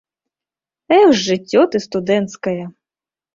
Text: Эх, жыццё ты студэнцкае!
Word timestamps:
Эх, 0.99 1.13
жыццё 1.25 1.61
ты 1.75 1.83
студэнцкае! 1.85 2.57